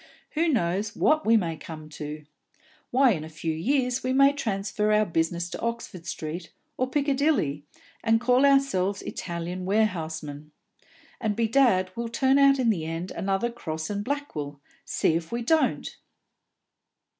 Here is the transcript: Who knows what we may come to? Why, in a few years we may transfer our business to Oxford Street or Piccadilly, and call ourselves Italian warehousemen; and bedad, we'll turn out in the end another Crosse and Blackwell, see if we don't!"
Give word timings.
Who 0.31 0.49
knows 0.49 0.95
what 0.95 1.27
we 1.27 1.37
may 1.37 1.55
come 1.55 1.87
to? 1.89 2.25
Why, 2.89 3.11
in 3.11 3.23
a 3.23 3.29
few 3.29 3.53
years 3.53 4.03
we 4.03 4.13
may 4.13 4.33
transfer 4.33 4.91
our 4.91 5.05
business 5.05 5.47
to 5.51 5.61
Oxford 5.61 6.07
Street 6.07 6.51
or 6.75 6.89
Piccadilly, 6.89 7.65
and 8.03 8.19
call 8.19 8.43
ourselves 8.43 9.03
Italian 9.03 9.63
warehousemen; 9.63 10.53
and 11.19 11.35
bedad, 11.35 11.91
we'll 11.95 12.09
turn 12.09 12.39
out 12.39 12.57
in 12.57 12.71
the 12.71 12.83
end 12.83 13.11
another 13.11 13.51
Crosse 13.51 13.91
and 13.91 14.03
Blackwell, 14.03 14.59
see 14.85 15.13
if 15.13 15.31
we 15.31 15.43
don't!" 15.43 15.95